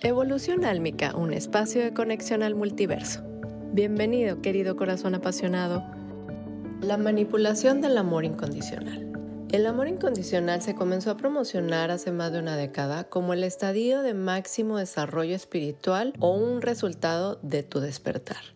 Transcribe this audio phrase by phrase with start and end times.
[0.00, 3.22] Evolución Álmica, un espacio de conexión al multiverso.
[3.72, 5.82] Bienvenido, querido corazón apasionado.
[6.80, 9.10] La manipulación del amor incondicional.
[9.50, 14.02] El amor incondicional se comenzó a promocionar hace más de una década como el estadio
[14.02, 18.53] de máximo desarrollo espiritual o un resultado de tu despertar.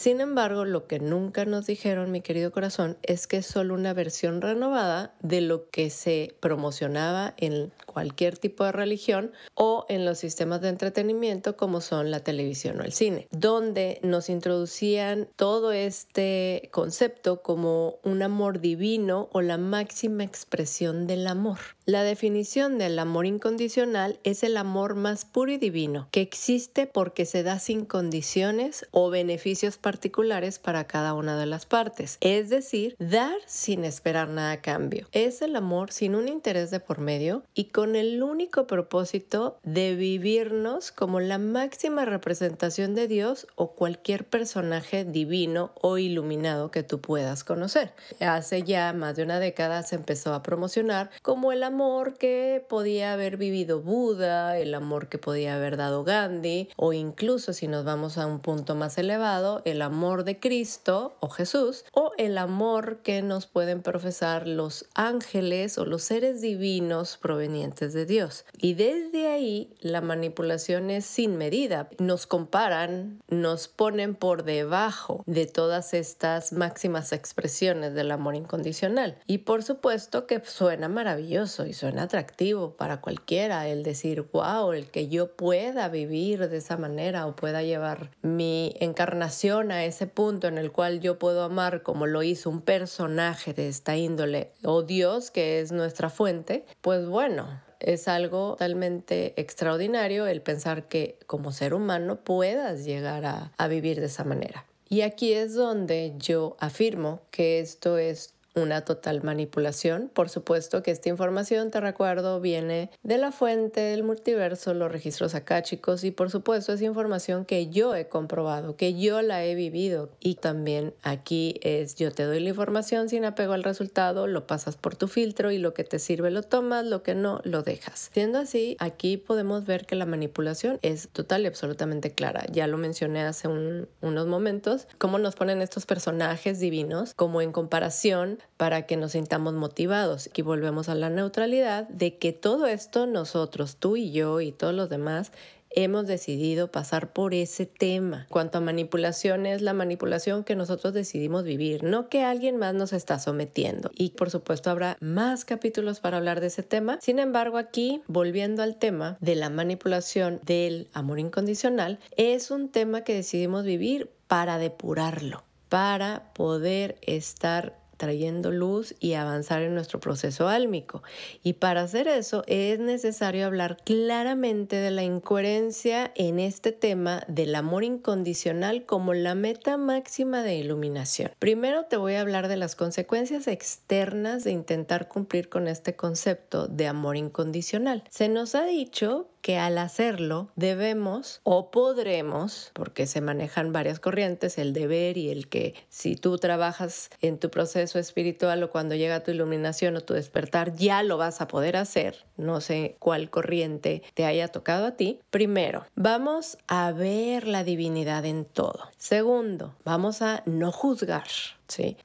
[0.00, 3.92] Sin embargo, lo que nunca nos dijeron, mi querido corazón, es que es solo una
[3.92, 10.16] versión renovada de lo que se promocionaba en cualquier tipo de religión o en los
[10.16, 16.70] sistemas de entretenimiento como son la televisión o el cine, donde nos introducían todo este
[16.72, 21.58] concepto como un amor divino o la máxima expresión del amor.
[21.84, 27.26] La definición del amor incondicional es el amor más puro y divino, que existe porque
[27.26, 32.94] se da sin condiciones o beneficios particulares para cada una de las partes, es decir,
[33.00, 35.08] dar sin esperar nada a cambio.
[35.10, 39.96] Es el amor sin un interés de por medio y con el único propósito de
[39.96, 47.00] vivirnos como la máxima representación de Dios o cualquier personaje divino o iluminado que tú
[47.00, 47.92] puedas conocer.
[48.20, 53.12] Hace ya más de una década se empezó a promocionar como el amor que podía
[53.12, 58.18] haber vivido Buda, el amor que podía haber dado Gandhi, o incluso si nos vamos
[58.18, 63.22] a un punto más elevado, el amor de Cristo o Jesús, o el amor que
[63.22, 68.44] nos pueden profesar los ángeles o los seres divinos provenientes de Dios.
[68.58, 71.88] Y desde ahí la manipulación es sin medida.
[71.98, 79.18] Nos comparan, nos ponen por debajo de todas estas máximas expresiones del amor incondicional.
[79.26, 84.90] Y por supuesto que suena maravilloso y suena atractivo para cualquiera el decir, wow, el
[84.90, 90.48] que yo pueda vivir de esa manera o pueda llevar mi encarnación a ese punto
[90.48, 94.82] en el cual yo puedo amar como lo hizo un personaje de esta índole o
[94.82, 101.52] Dios que es nuestra fuente, pues bueno, es algo totalmente extraordinario el pensar que como
[101.52, 104.66] ser humano puedas llegar a, a, vivir de esa manera.
[104.88, 110.10] Y aquí es donde yo afirmo que esto es una total manipulación.
[110.12, 115.34] Por supuesto que esta información, te recuerdo, viene de la fuente del multiverso, los registros
[115.62, 120.10] chicos y por supuesto es información que yo he comprobado, que yo la he vivido.
[120.20, 124.76] Y también aquí es yo te doy la información sin apego al resultado, lo pasas
[124.76, 128.10] por tu filtro y lo que te sirve lo tomas, lo que no lo dejas.
[128.12, 132.44] Siendo así, aquí podemos ver que la manipulación es total y absolutamente clara.
[132.50, 138.39] Ya lo mencioné hace unos momentos, cómo nos ponen estos personajes divinos como en comparación
[138.56, 140.30] para que nos sintamos motivados.
[140.34, 144.74] Y volvemos a la neutralidad de que todo esto nosotros, tú y yo y todos
[144.74, 145.32] los demás,
[145.70, 148.26] hemos decidido pasar por ese tema.
[148.28, 152.92] Cuanto a manipulación es la manipulación que nosotros decidimos vivir, no que alguien más nos
[152.92, 153.90] está sometiendo.
[153.94, 156.98] Y por supuesto habrá más capítulos para hablar de ese tema.
[157.00, 163.02] Sin embargo, aquí, volviendo al tema de la manipulación del amor incondicional, es un tema
[163.02, 170.48] que decidimos vivir para depurarlo, para poder estar trayendo luz y avanzar en nuestro proceso
[170.48, 171.02] álmico.
[171.42, 177.54] Y para hacer eso es necesario hablar claramente de la incoherencia en este tema del
[177.54, 181.32] amor incondicional como la meta máxima de iluminación.
[181.38, 186.68] Primero te voy a hablar de las consecuencias externas de intentar cumplir con este concepto
[186.68, 188.02] de amor incondicional.
[188.08, 194.58] Se nos ha dicho que al hacerlo debemos o podremos, porque se manejan varias corrientes,
[194.58, 199.22] el deber y el que si tú trabajas en tu proceso espiritual o cuando llega
[199.22, 202.24] tu iluminación o tu despertar, ya lo vas a poder hacer.
[202.36, 205.20] No sé cuál corriente te haya tocado a ti.
[205.30, 208.90] Primero, vamos a ver la divinidad en todo.
[208.96, 211.28] Segundo, vamos a no juzgar.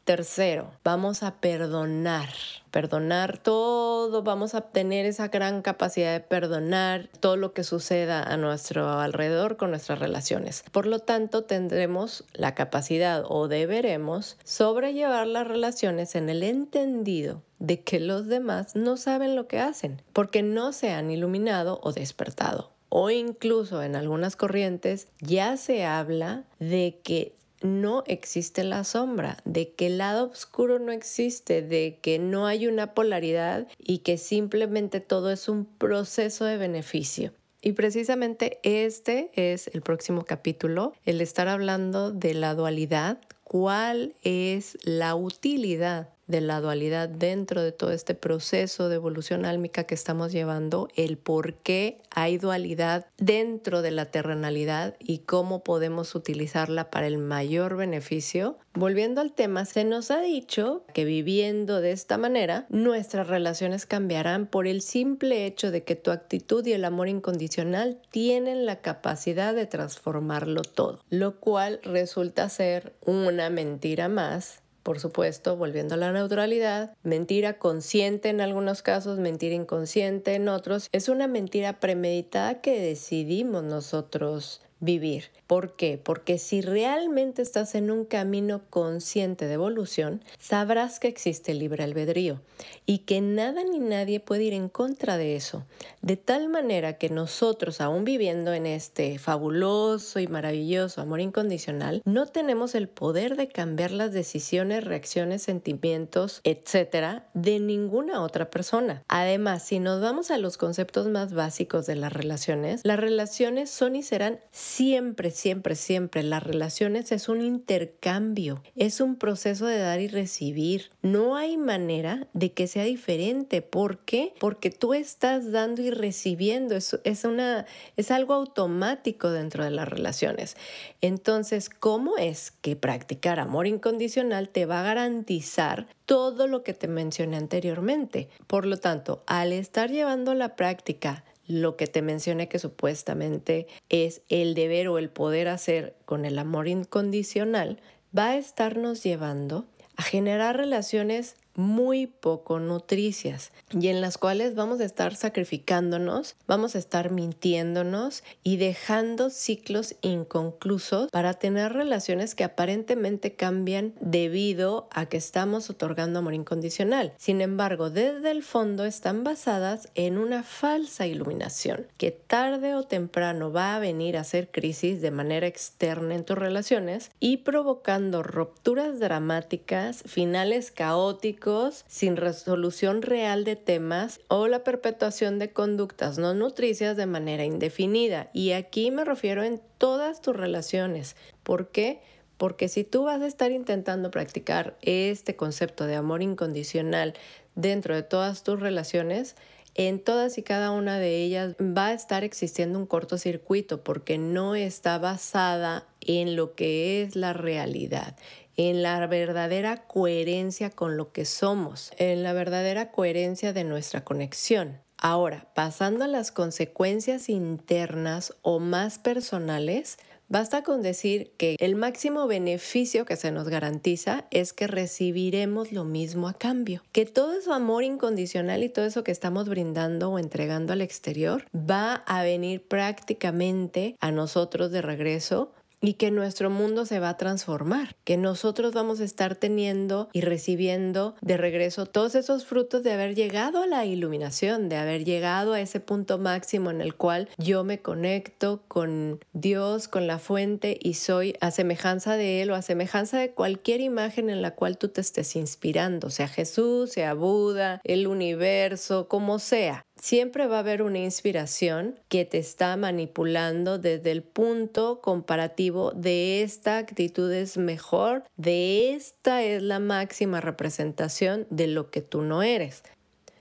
[0.03, 2.29] Tercero, vamos a perdonar,
[2.69, 8.37] perdonar todo, vamos a tener esa gran capacidad de perdonar todo lo que suceda a
[8.37, 10.63] nuestro alrededor con nuestras relaciones.
[10.71, 17.81] Por lo tanto, tendremos la capacidad o deberemos sobrellevar las relaciones en el entendido de
[17.81, 22.71] que los demás no saben lo que hacen, porque no se han iluminado o despertado.
[22.89, 29.73] O incluso en algunas corrientes ya se habla de que no existe la sombra, de
[29.73, 34.99] que el lado oscuro no existe, de que no hay una polaridad y que simplemente
[34.99, 37.33] todo es un proceso de beneficio.
[37.61, 44.77] Y precisamente este es el próximo capítulo, el estar hablando de la dualidad, cuál es
[44.83, 50.31] la utilidad de la dualidad dentro de todo este proceso de evolución álmica que estamos
[50.31, 57.07] llevando, el por qué hay dualidad dentro de la terrenalidad y cómo podemos utilizarla para
[57.07, 58.57] el mayor beneficio.
[58.73, 64.47] Volviendo al tema, se nos ha dicho que viviendo de esta manera, nuestras relaciones cambiarán
[64.47, 69.53] por el simple hecho de que tu actitud y el amor incondicional tienen la capacidad
[69.53, 76.11] de transformarlo todo, lo cual resulta ser una mentira más por supuesto, volviendo a la
[76.11, 82.79] neutralidad, mentira consciente en algunos casos, mentira inconsciente en otros, es una mentira premeditada que
[82.79, 85.25] decidimos nosotros vivir.
[85.47, 85.99] ¿Por qué?
[86.03, 91.83] Porque si realmente estás en un camino consciente de evolución, sabrás que existe el libre
[91.83, 92.41] albedrío
[92.85, 95.65] y que nada ni nadie puede ir en contra de eso.
[96.01, 102.25] De tal manera que nosotros, aún viviendo en este fabuloso y maravilloso amor incondicional, no
[102.25, 109.03] tenemos el poder de cambiar las decisiones, reacciones, sentimientos, etcétera, de ninguna otra persona.
[109.07, 113.95] Además, si nos vamos a los conceptos más básicos de las relaciones, las relaciones son
[113.95, 114.39] y serán
[114.75, 120.91] siempre siempre, siempre las relaciones es un intercambio, es un proceso de dar y recibir.
[121.01, 123.61] No hay manera de que sea diferente.
[123.61, 124.33] ¿Por qué?
[124.37, 126.75] Porque tú estás dando y recibiendo.
[126.75, 130.57] Es, es, una, es algo automático dentro de las relaciones.
[130.99, 136.89] Entonces, ¿cómo es que practicar amor incondicional te va a garantizar todo lo que te
[136.89, 138.27] mencioné anteriormente?
[138.45, 144.21] Por lo tanto, al estar llevando la práctica lo que te mencioné que supuestamente es
[144.29, 147.79] el deber o el poder hacer con el amor incondicional,
[148.17, 149.65] va a estarnos llevando
[149.95, 156.75] a generar relaciones muy poco nutricias y en las cuales vamos a estar sacrificándonos, vamos
[156.75, 165.07] a estar mintiéndonos y dejando ciclos inconclusos para tener relaciones que aparentemente cambian debido a
[165.07, 167.13] que estamos otorgando amor incondicional.
[167.17, 173.51] Sin embargo, desde el fondo están basadas en una falsa iluminación que tarde o temprano
[173.51, 178.99] va a venir a hacer crisis de manera externa en tus relaciones y provocando rupturas
[178.99, 181.44] dramáticas, finales caóticos,
[181.87, 188.29] sin resolución real de temas o la perpetuación de conductas no nutricias de manera indefinida.
[188.33, 191.15] Y aquí me refiero en todas tus relaciones.
[191.43, 192.01] ¿Por qué?
[192.37, 197.13] Porque si tú vas a estar intentando practicar este concepto de amor incondicional
[197.53, 199.35] dentro de todas tus relaciones,
[199.75, 204.55] en todas y cada una de ellas va a estar existiendo un cortocircuito porque no
[204.55, 208.15] está basada en lo que es la realidad,
[208.57, 214.79] en la verdadera coherencia con lo que somos, en la verdadera coherencia de nuestra conexión.
[214.97, 219.97] Ahora, pasando a las consecuencias internas o más personales,
[220.27, 225.83] Basta con decir que el máximo beneficio que se nos garantiza es que recibiremos lo
[225.83, 230.17] mismo a cambio, que todo ese amor incondicional y todo eso que estamos brindando o
[230.17, 235.53] entregando al exterior va a venir prácticamente a nosotros de regreso
[235.87, 240.21] y que nuestro mundo se va a transformar, que nosotros vamos a estar teniendo y
[240.21, 245.53] recibiendo de regreso todos esos frutos de haber llegado a la iluminación, de haber llegado
[245.53, 250.77] a ese punto máximo en el cual yo me conecto con Dios, con la fuente
[250.81, 254.77] y soy a semejanza de Él o a semejanza de cualquier imagen en la cual
[254.77, 259.85] tú te estés inspirando, sea Jesús, sea Buda, el universo, como sea.
[259.99, 266.43] Siempre va a haber una inspiración que te está manipulando desde el punto comparativo de
[266.43, 272.43] esta actitud es mejor, de esta es la máxima representación de lo que tú no
[272.43, 272.83] eres.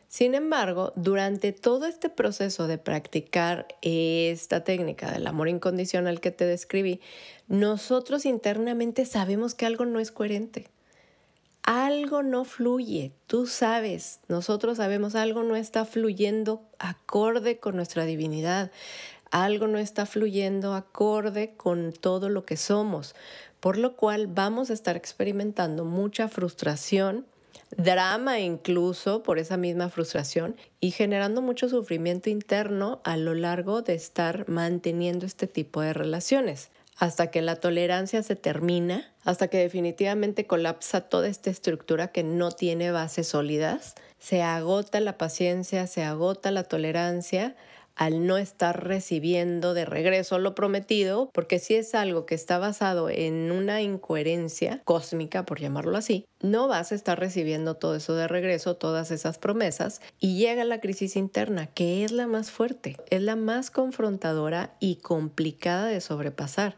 [0.09, 6.47] Sin embargo, durante todo este proceso de practicar esta técnica del amor incondicional que te
[6.47, 7.01] describí,
[7.49, 10.69] nosotros internamente sabemos que algo no es coherente
[11.65, 18.71] algo no fluye, tú sabes, nosotros sabemos algo no está fluyendo acorde con nuestra divinidad,
[19.31, 23.15] algo no está fluyendo acorde con todo lo que somos,
[23.61, 27.25] por lo cual vamos a estar experimentando mucha frustración,
[27.79, 33.95] drama incluso por esa misma frustración y generando mucho sufrimiento interno a lo largo de
[33.95, 40.47] estar manteniendo este tipo de relaciones hasta que la tolerancia se termina, hasta que definitivamente
[40.47, 46.51] colapsa toda esta estructura que no tiene bases sólidas, se agota la paciencia, se agota
[46.51, 47.57] la tolerancia
[47.97, 53.09] al no estar recibiendo de regreso lo prometido, porque si es algo que está basado
[53.09, 58.29] en una incoherencia cósmica, por llamarlo así, no vas a estar recibiendo todo eso de
[58.29, 63.23] regreso, todas esas promesas, y llega la crisis interna, que es la más fuerte, es
[63.23, 66.77] la más confrontadora y complicada de sobrepasar,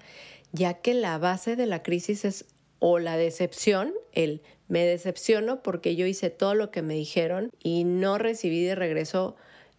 [0.52, 2.44] ya que la base de la crisis es
[2.78, 7.84] o la decepción el me decepciono porque yo hice todo lo que me dijeron y
[7.84, 9.36] no recibí de regreso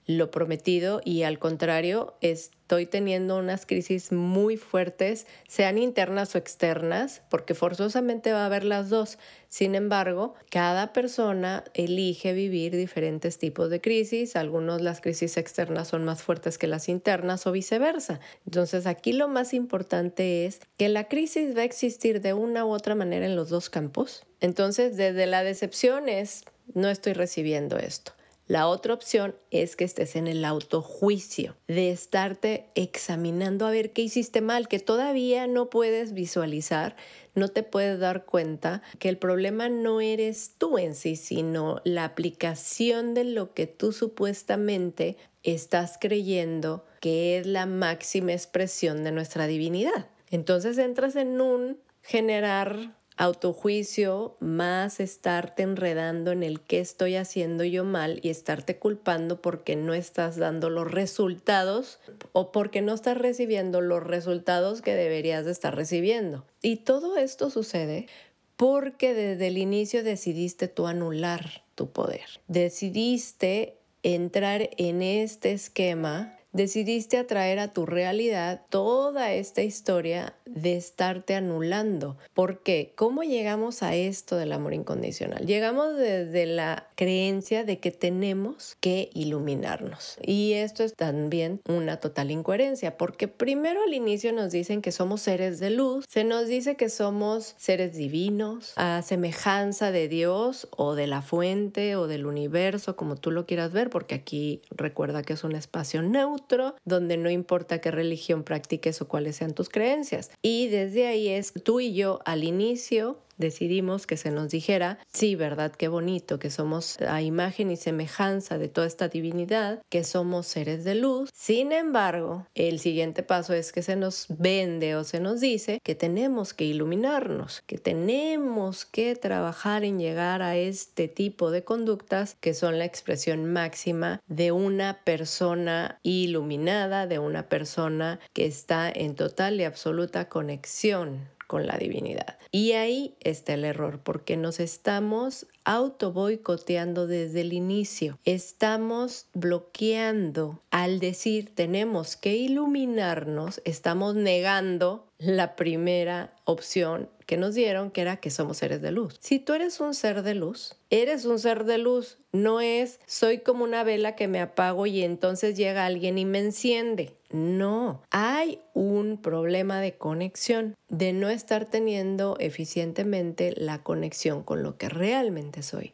[0.08, 7.22] lo prometido y al contrario, estoy teniendo unas crisis muy fuertes, sean internas o externas,
[7.30, 9.20] porque forzosamente va a haber las dos.
[9.50, 16.06] Sin embargo, cada persona elige vivir diferentes tipos de crisis, algunos las crisis externas son
[16.06, 18.22] más fuertes que las internas o viceversa.
[18.46, 22.70] Entonces aquí lo más importante es que la crisis va a existir de una u
[22.70, 24.26] otra manera en los dos campos.
[24.40, 28.17] Entonces, desde la decepción es, no estoy recibiendo esto
[28.48, 34.02] la otra opción es que estés en el autojuicio, de estarte examinando a ver qué
[34.02, 36.96] hiciste mal, que todavía no puedes visualizar,
[37.36, 42.06] no te puedes dar cuenta que el problema no eres tú en sí, sino la
[42.06, 49.46] aplicación de lo que tú supuestamente estás creyendo que es la máxima expresión de nuestra
[49.48, 50.08] divinidad.
[50.30, 57.84] Entonces entras en un generar autojuicio más estarte enredando en el qué estoy haciendo yo
[57.84, 62.00] mal y estarte culpando porque no estás dando los resultados
[62.32, 66.46] o porque no estás recibiendo los resultados que deberías de estar recibiendo.
[66.62, 68.08] Y todo esto sucede
[68.56, 72.42] porque desde el inicio decidiste tú anular tu poder.
[72.48, 81.36] Decidiste entrar en este esquema decidiste atraer a tu realidad toda esta historia de estarte
[81.36, 82.18] anulando.
[82.34, 82.94] ¿Por qué?
[82.96, 85.46] ¿Cómo llegamos a esto del amor incondicional?
[85.46, 90.18] Llegamos desde la creencia de que tenemos que iluminarnos.
[90.22, 95.22] Y esto es también una total incoherencia, porque primero al inicio nos dicen que somos
[95.22, 100.96] seres de luz, se nos dice que somos seres divinos, a semejanza de Dios o
[100.96, 105.34] de la fuente o del universo, como tú lo quieras ver, porque aquí recuerda que
[105.34, 106.37] es un espacio neutro
[106.86, 110.32] donde no importa qué religión practiques o cuáles sean tus creencias.
[110.42, 115.36] Y desde ahí es tú y yo al inicio decidimos que se nos dijera, sí,
[115.36, 115.72] ¿verdad?
[115.72, 120.84] Qué bonito, que somos a imagen y semejanza de toda esta divinidad, que somos seres
[120.84, 121.30] de luz.
[121.34, 125.96] Sin embargo, el siguiente paso es que se nos vende o se nos dice que
[125.96, 132.54] tenemos que iluminarnos, que tenemos que trabajar en llegar a este tipo de conductas que
[132.54, 139.60] son la expresión máxima de una persona iluminada, de una persona que está en total
[139.60, 142.38] y absoluta conexión con la divinidad.
[142.52, 148.18] Y ahí está el error, porque nos estamos auto boicoteando desde el inicio.
[148.24, 157.92] Estamos bloqueando al decir tenemos que iluminarnos, estamos negando la primera opción que nos dieron,
[157.92, 159.18] que era que somos seres de luz.
[159.20, 163.40] Si tú eres un ser de luz, eres un ser de luz, no es soy
[163.40, 167.18] como una vela que me apago y entonces llega alguien y me enciende.
[167.30, 174.78] No, hay un problema de conexión, de no estar teniendo eficientemente la conexión con lo
[174.78, 175.94] que realmente soy.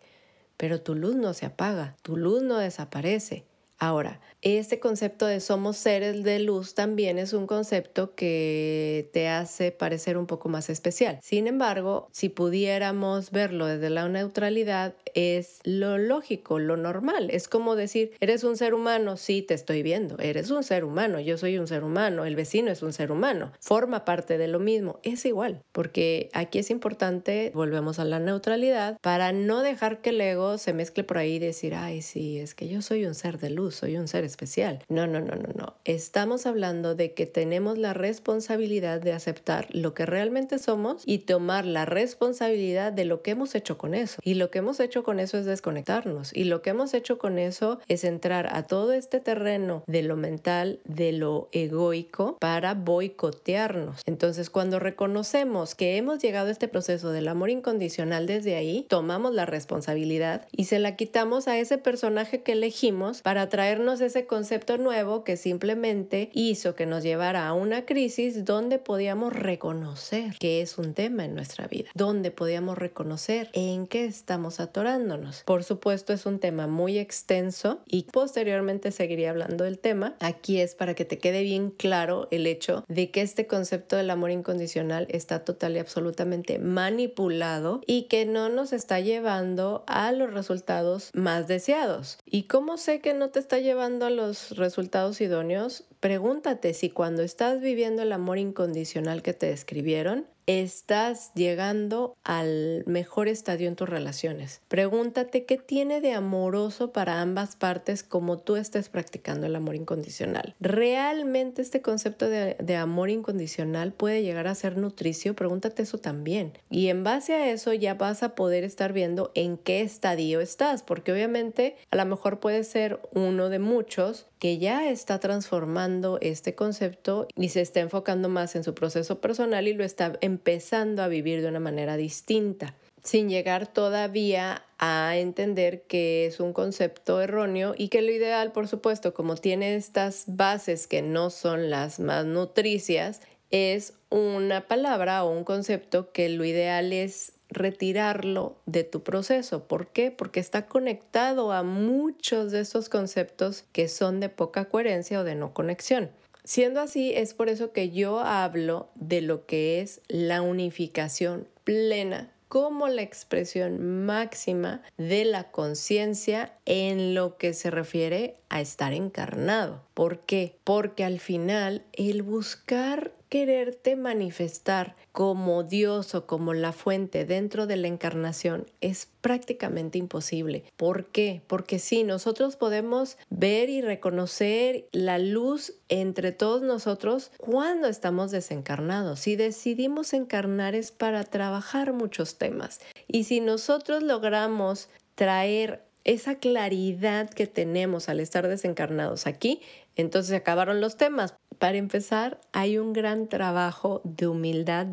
[0.58, 3.46] Pero tu luz no se apaga, tu luz no desaparece.
[3.80, 9.72] Ahora, este concepto de somos seres de luz también es un concepto que te hace
[9.72, 11.20] parecer un poco más especial.
[11.22, 17.30] Sin embargo, si pudiéramos verlo desde la neutralidad, es lo lógico, lo normal.
[17.30, 21.20] Es como decir, eres un ser humano, sí, te estoy viendo, eres un ser humano,
[21.20, 24.60] yo soy un ser humano, el vecino es un ser humano, forma parte de lo
[24.60, 30.12] mismo, es igual, porque aquí es importante, volvemos a la neutralidad, para no dejar que
[30.12, 33.16] el ego se mezcle por ahí y decir, ay, sí, es que yo soy un
[33.16, 34.80] ser de luz soy un ser especial.
[34.90, 35.76] No, no, no, no, no.
[35.86, 41.66] Estamos hablando de que tenemos la responsabilidad de aceptar lo que realmente somos y tomar
[41.66, 44.20] la responsabilidad de lo que hemos hecho con eso.
[44.24, 46.36] Y lo que hemos hecho con eso es desconectarnos.
[46.36, 50.16] Y lo que hemos hecho con eso es entrar a todo este terreno de lo
[50.16, 54.02] mental, de lo egoico, para boicotearnos.
[54.06, 59.34] Entonces, cuando reconocemos que hemos llegado a este proceso del amor incondicional desde ahí, tomamos
[59.34, 64.23] la responsabilidad y se la quitamos a ese personaje que elegimos para traer traernos ese
[64.26, 70.62] concepto nuevo que simplemente hizo que nos llevara a una crisis donde podíamos reconocer que
[70.62, 75.44] es un tema en nuestra vida, donde podíamos reconocer en qué estamos atorándonos.
[75.44, 80.16] Por supuesto es un tema muy extenso y posteriormente seguiría hablando del tema.
[80.20, 84.10] Aquí es para que te quede bien claro el hecho de que este concepto del
[84.10, 90.34] amor incondicional está total y absolutamente manipulado y que no nos está llevando a los
[90.34, 92.18] resultados más deseados.
[92.26, 97.24] ¿Y cómo sé que no te está llevando a los resultados idóneos, pregúntate si cuando
[97.24, 103.88] estás viviendo el amor incondicional que te describieron, estás llegando al mejor estadio en tus
[103.88, 104.60] relaciones.
[104.68, 110.56] Pregúntate qué tiene de amoroso para ambas partes como tú estés practicando el amor incondicional.
[110.60, 115.36] ¿Realmente este concepto de, de amor incondicional puede llegar a ser nutricio?
[115.36, 116.52] Pregúntate eso también.
[116.70, 120.84] Y en base a eso ya vas a poder estar viendo en qué estadio estás,
[120.84, 126.56] porque obviamente a lo mejor puede ser uno de muchos que ya está transformando este
[126.56, 131.08] concepto y se está enfocando más en su proceso personal y lo está empezando a
[131.08, 137.76] vivir de una manera distinta, sin llegar todavía a entender que es un concepto erróneo
[137.78, 142.26] y que lo ideal, por supuesto, como tiene estas bases que no son las más
[142.26, 143.22] nutricias,
[143.52, 149.68] es una palabra o un concepto que lo ideal es retirarlo de tu proceso.
[149.68, 150.12] ¿Por qué?
[150.12, 155.36] Porque está conectado a muchos de esos conceptos que son de poca coherencia o de
[155.36, 156.12] no conexión.
[156.44, 162.34] Siendo así, es por eso que yo hablo de lo que es la unificación plena
[162.54, 169.82] como la expresión máxima de la conciencia en lo que se refiere a estar encarnado.
[169.96, 170.58] ¿Por qué?
[170.64, 177.78] Porque al final el buscar quererte manifestar como Dios o como la fuente dentro de
[177.78, 180.66] la encarnación es prácticamente imposible.
[180.78, 181.42] ¿Por qué?
[181.48, 189.22] Porque sí, nosotros podemos ver y reconocer la luz entre todos nosotros cuando estamos desencarnados.
[189.22, 192.82] Si decidimos encarnar es para trabajar muchos temas.
[193.08, 199.62] Y si nosotros logramos traer esa claridad que tenemos al estar desencarnados aquí,
[199.96, 201.36] entonces acabaron los temas.
[201.60, 204.88] Para empezar, hay un gran trabajo de humildad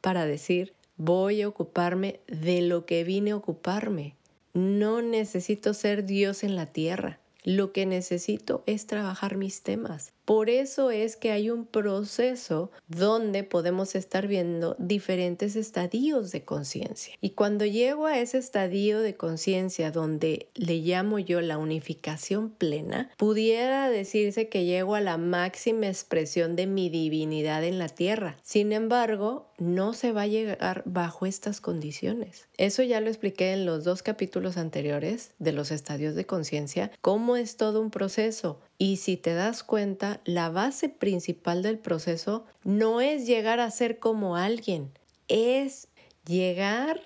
[0.00, 4.16] para decir, voy a ocuparme de lo que vine a ocuparme.
[4.54, 7.20] No necesito ser Dios en la tierra.
[7.44, 10.12] Lo que necesito es trabajar mis temas.
[10.28, 17.14] Por eso es que hay un proceso donde podemos estar viendo diferentes estadios de conciencia.
[17.22, 23.10] Y cuando llego a ese estadio de conciencia donde le llamo yo la unificación plena,
[23.16, 28.36] pudiera decirse que llego a la máxima expresión de mi divinidad en la tierra.
[28.42, 32.48] Sin embargo, no se va a llegar bajo estas condiciones.
[32.58, 37.36] Eso ya lo expliqué en los dos capítulos anteriores de los estadios de conciencia, cómo
[37.36, 38.60] es todo un proceso.
[38.78, 43.98] Y si te das cuenta, la base principal del proceso no es llegar a ser
[43.98, 44.92] como alguien,
[45.26, 45.88] es
[46.24, 47.00] llegar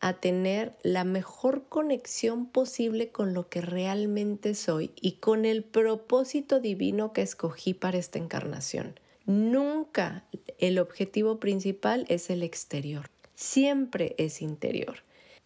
[0.00, 6.60] a tener la mejor conexión posible con lo que realmente soy y con el propósito
[6.60, 8.98] divino que escogí para esta encarnación.
[9.26, 10.24] Nunca
[10.58, 15.02] el objetivo principal es el exterior, siempre es interior.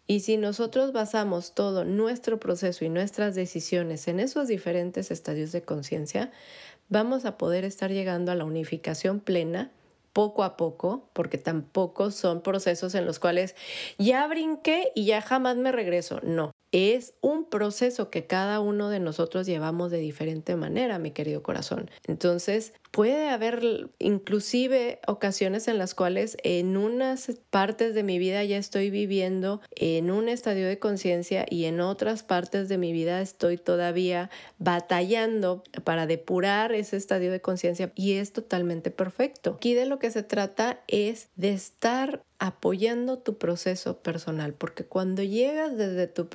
[0.07, 5.63] Y si nosotros basamos todo nuestro proceso y nuestras decisiones en esos diferentes estadios de
[5.63, 6.33] conciencia,
[6.89, 9.71] vamos a poder estar llegando a la unificación plena
[10.13, 13.55] poco a poco, porque tampoco son procesos en los cuales
[13.99, 16.21] ya brinqué y ya jamás me regreso.
[16.23, 21.43] No, es un proceso que cada uno de nosotros llevamos de diferente manera, mi querido
[21.43, 21.91] corazón.
[22.07, 28.59] Entonces, puede haber inclusive ocasiones en las cuales en unas partes de mi vida ya
[28.59, 33.57] estoy viviendo en un estadio de conciencia y en otras partes de mi vida estoy
[33.57, 39.55] todavía batallando para depurar ese estadio de conciencia y es totalmente perfecto.
[39.57, 45.23] Aquí de lo que se trata es de estar apoyando tu proceso personal, porque cuando
[45.23, 46.29] llegas desde tu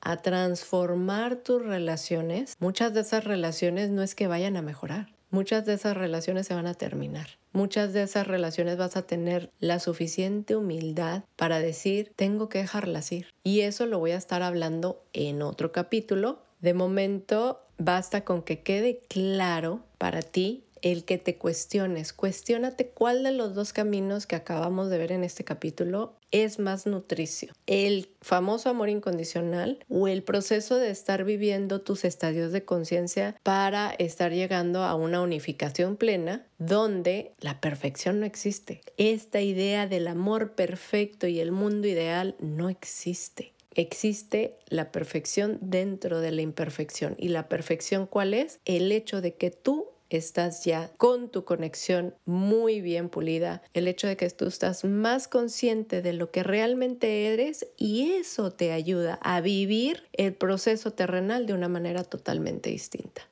[0.00, 5.66] a transformar tus relaciones, muchas de esas relaciones no es que vayan a mejorar, muchas
[5.66, 7.26] de esas relaciones se van a terminar.
[7.52, 13.12] Muchas de esas relaciones vas a tener la suficiente humildad para decir, tengo que dejarlas
[13.12, 13.28] ir.
[13.44, 16.40] Y eso lo voy a estar hablando en otro capítulo.
[16.60, 22.12] De momento, basta con que quede claro para ti el que te cuestiones.
[22.12, 26.86] Cuestiónate cuál de los dos caminos que acabamos de ver en este capítulo es más
[26.86, 27.54] nutricio.
[27.66, 33.92] El famoso amor incondicional o el proceso de estar viviendo tus estadios de conciencia para
[33.92, 38.82] estar llegando a una unificación plena donde la perfección no existe.
[38.98, 46.20] Esta idea del amor perfecto y el mundo ideal no existe existe la perfección dentro
[46.20, 47.16] de la imperfección.
[47.18, 48.60] ¿Y la perfección cuál es?
[48.64, 54.06] El hecho de que tú estás ya con tu conexión muy bien pulida, el hecho
[54.06, 59.18] de que tú estás más consciente de lo que realmente eres y eso te ayuda
[59.22, 63.22] a vivir el proceso terrenal de una manera totalmente distinta.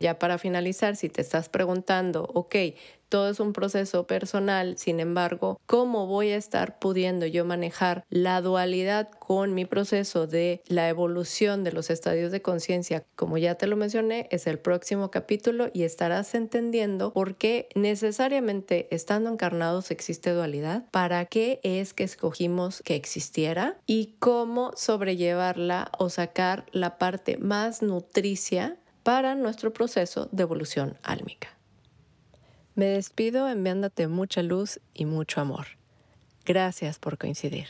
[0.00, 2.54] Ya para finalizar, si te estás preguntando, ok,
[3.08, 8.40] todo es un proceso personal, sin embargo, ¿cómo voy a estar pudiendo yo manejar la
[8.42, 13.04] dualidad con mi proceso de la evolución de los estadios de conciencia?
[13.16, 18.88] Como ya te lo mencioné, es el próximo capítulo y estarás entendiendo por qué necesariamente
[18.90, 26.10] estando encarnados existe dualidad, para qué es que escogimos que existiera y cómo sobrellevarla o
[26.10, 31.48] sacar la parte más nutricia para nuestro proceso de evolución álmica.
[32.74, 35.66] Me despido enviándote mucha luz y mucho amor.
[36.44, 37.66] Gracias por coincidir.